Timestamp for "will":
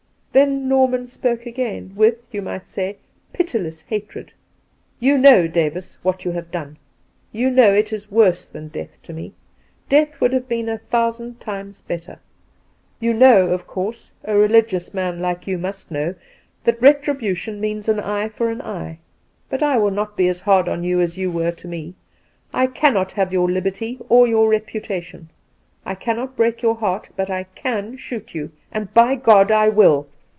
19.79-19.91, 29.67-30.07